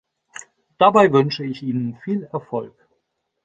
[0.79, 2.73] Dabei wünsche ich Ihnen viel Erfolg.